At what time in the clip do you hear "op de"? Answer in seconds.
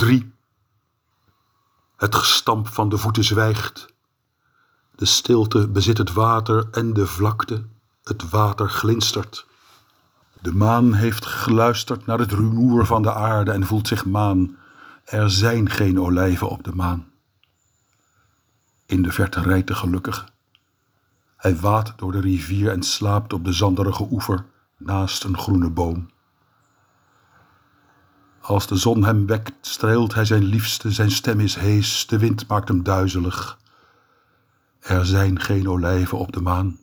16.48-16.74, 23.32-23.52, 36.18-36.40